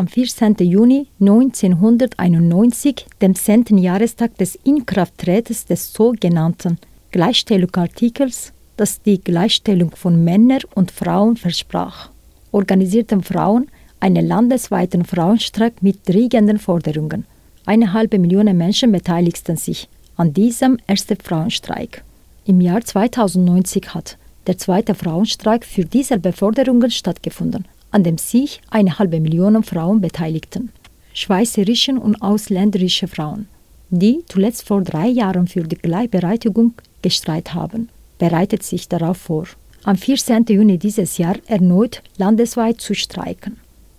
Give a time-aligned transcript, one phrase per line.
[0.00, 0.56] am 14.
[0.60, 3.76] Juni 1991, dem 10.
[3.76, 6.78] Jahrestag des Inkrafttretens des sogenannten
[7.10, 12.08] Gleichstellungsartikels, das die Gleichstellung von Männern und Frauen versprach,
[12.50, 13.66] organisierten Frauen
[14.00, 17.26] einen landesweiten Frauenstreik mit dringenden Forderungen.
[17.66, 19.86] Eine halbe Million Menschen beteiligten sich
[20.16, 22.02] an diesem ersten Frauenstreik.
[22.46, 28.98] Im Jahr 2090 hat der zweite Frauenstreik für dieselbe Forderungen stattgefunden, an dem sich eine
[28.98, 30.70] halbe Million Frauen beteiligten.
[31.12, 33.48] Schweizerische und ausländerische Frauen,
[33.90, 39.46] die zuletzt vor drei Jahren für die Gleichberechtigung gestreitet haben, bereitet sich darauf vor,
[39.82, 40.44] am 14.
[40.48, 43.56] Juni dieses Jahr erneut landesweit zu streiken.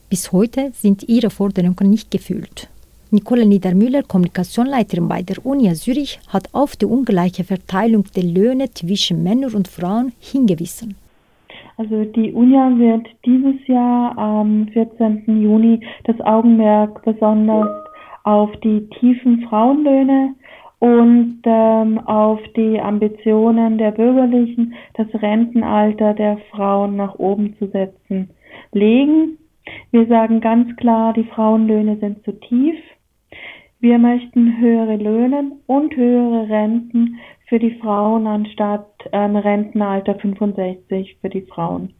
[0.09, 2.67] Bis heute sind ihre Forderungen nicht gefüllt.
[3.09, 9.23] Nicole Niedermüller, Kommunikationsleiterin bei der Uni Zürich, hat auf die ungleiche Verteilung der Löhne zwischen
[9.23, 10.95] Männern und Frauen hingewiesen.
[11.81, 15.41] Also die UNIA wird dieses Jahr am 14.
[15.41, 17.69] Juni das Augenmerk besonders
[18.23, 20.35] auf die tiefen Frauenlöhne
[20.77, 28.29] und ähm, auf die Ambitionen der Bürgerlichen, das Rentenalter der Frauen nach oben zu setzen,
[28.73, 29.39] legen.
[29.89, 32.75] Wir sagen ganz klar, die Frauenlöhne sind zu tief.
[33.79, 37.17] Wir möchten höhere Löhne und höhere Renten
[37.51, 41.93] für die Frauen anstatt ähm, Rentenalter 65 für die Frauen.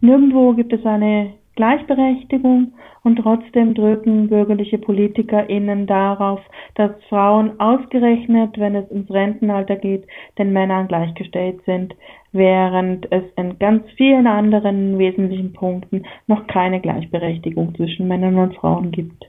[0.00, 2.72] Nirgendwo gibt es eine Gleichberechtigung
[3.04, 6.40] und trotzdem drücken bürgerliche PolitikerInnen darauf,
[6.74, 10.08] dass Frauen ausgerechnet, wenn es ins Rentenalter geht,
[10.38, 11.94] den Männern gleichgestellt sind,
[12.32, 18.90] während es in ganz vielen anderen wesentlichen Punkten noch keine Gleichberechtigung zwischen Männern und Frauen
[18.90, 19.24] gibt.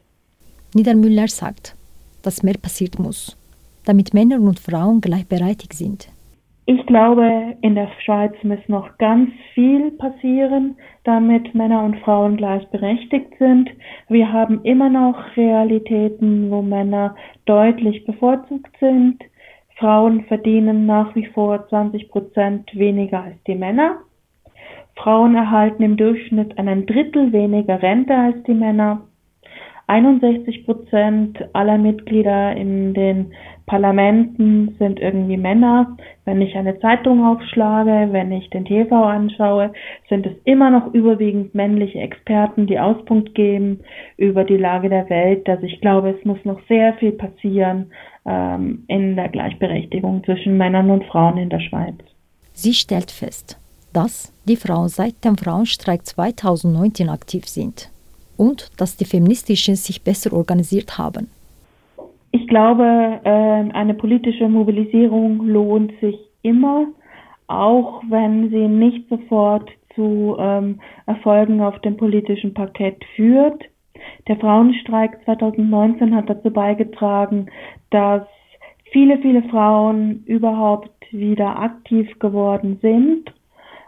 [0.74, 1.76] Niedermüller sagt,
[2.24, 3.38] dass mehr passiert muss,
[3.86, 6.10] damit Männer und Frauen gleichberechtigt sind.
[6.68, 13.38] Ich glaube, in der Schweiz muss noch ganz viel passieren, damit Männer und Frauen gleichberechtigt
[13.38, 13.70] sind.
[14.10, 19.22] Wir haben immer noch Realitäten, wo Männer deutlich bevorzugt sind.
[19.78, 24.00] Frauen verdienen nach wie vor 20 Prozent weniger als die Männer.
[24.96, 29.02] Frauen erhalten im Durchschnitt einen Drittel weniger Rente als die Männer.
[29.88, 33.34] 61 Prozent aller Mitglieder in den
[33.68, 35.96] Parlamenten sind irgendwie Männer.
[36.24, 39.74] Wenn ich eine Zeitung aufschlage, wenn ich den TV anschaue,
[40.10, 43.82] sind es immer noch überwiegend männliche Experten, die Auspunkt geben
[44.18, 45.48] über die Lage der Welt.
[45.48, 47.92] Also ich glaube, es muss noch sehr viel passieren
[48.26, 51.96] ähm, in der Gleichberechtigung zwischen Männern und Frauen in der Schweiz.
[52.54, 53.60] Sie stellt fest,
[53.94, 57.90] dass die Frauen seit dem Frauenstreik 2019 aktiv sind
[58.38, 61.30] und dass die Feministischen sich besser organisiert haben.
[62.32, 66.88] Ich glaube, ähm, eine politische Mobilisierung lohnt sich immer,
[67.48, 73.64] auch wenn sie nicht sofort zu ähm, Erfolgen auf dem politischen Parkett führt.
[74.28, 77.48] Der Frauenstreik 2019 hat dazu beigetragen,
[77.92, 78.24] dass
[78.92, 83.34] viele, viele Frauen überhaupt wieder aktiv geworden sind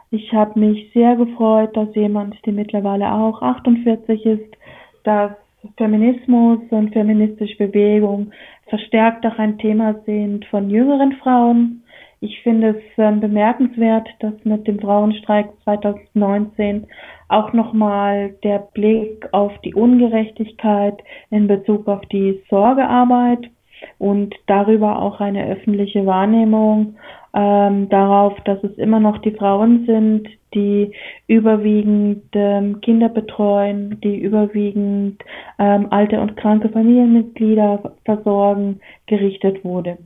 [0.09, 4.57] ich habe mich sehr gefreut, dass jemand, die mittlerweile auch 48 ist,
[5.03, 5.31] dass
[5.77, 8.31] Feminismus und feministische Bewegung
[8.67, 11.83] verstärkt auch ein Thema sind von jüngeren Frauen.
[12.19, 16.87] Ich finde es äh, bemerkenswert, dass mit dem Frauenstreik 2019
[17.27, 23.49] auch nochmal der Blick auf die Ungerechtigkeit in Bezug auf die Sorgearbeit
[23.97, 26.95] und darüber auch eine öffentliche Wahrnehmung
[27.33, 30.91] ähm, darauf, dass es immer noch die Frauen sind, die
[31.27, 35.21] überwiegend ähm, Kinder betreuen, die überwiegend
[35.59, 39.97] ähm, alte und kranke Familienmitglieder versorgen, gerichtet wurde.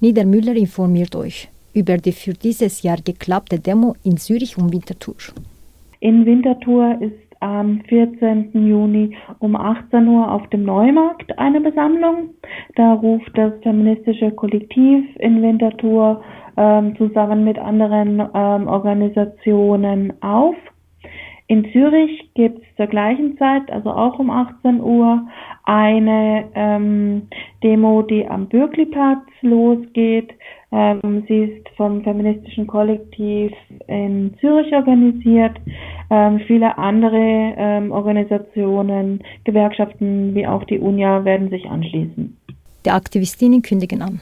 [0.00, 5.16] Niedermüller informiert euch über die für dieses Jahr geklappte Demo in Zürich und Winterthur.
[6.00, 8.52] In Winterthur ist am 14.
[8.66, 12.30] Juni um 18 Uhr auf dem Neumarkt eine Besammlung.
[12.74, 16.22] Da ruft das feministische Kollektiv in Winterthur
[16.56, 20.56] ähm, zusammen mit anderen ähm, Organisationen auf.
[21.46, 25.26] In Zürich gibt es zur gleichen Zeit, also auch um 18 Uhr,
[25.64, 27.28] eine ähm,
[27.62, 30.32] Demo, die am Bürkliplatz losgeht.
[30.74, 33.52] Ähm, sie ist vom feministischen Kollektiv
[33.86, 35.56] in Zürich organisiert.
[36.10, 42.36] Ähm, viele andere ähm, Organisationen, Gewerkschaften wie auch die UNIA werden sich anschließen.
[42.84, 44.20] Die Aktivistinnen kündigen an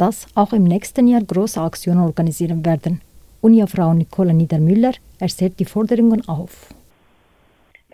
[0.00, 3.02] dass auch im nächsten Jahr große Aktionen organisieren werden.
[3.42, 6.74] Unia-Frau Nicola Niedermüller erzählt die Forderungen auf.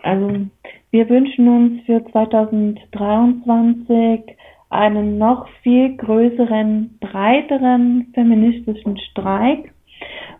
[0.03, 0.45] Also
[0.91, 4.36] wir wünschen uns für 2023
[4.69, 9.73] einen noch viel größeren, breiteren feministischen Streik.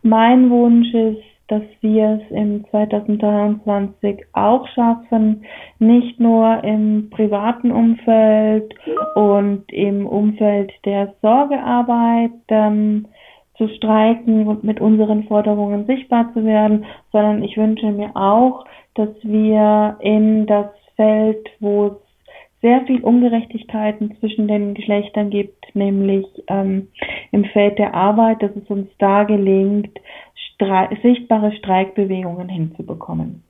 [0.01, 5.45] Mein Wunsch ist, dass wir es im 2023 auch schaffen,
[5.79, 8.73] nicht nur im privaten Umfeld
[9.15, 13.07] und im Umfeld der Sorgearbeit ähm,
[13.57, 18.65] zu streiken und mit unseren Forderungen sichtbar zu werden, sondern ich wünsche mir auch,
[18.95, 22.06] dass wir in das Feld, wo es
[22.61, 26.89] sehr viel Ungerechtigkeiten zwischen den Geschlechtern gibt, nämlich ähm,
[27.31, 29.99] im Feld der Arbeit, dass es uns da gelingt,
[30.33, 33.43] Stre sichtbare Streikbewegungen hinzubekommen.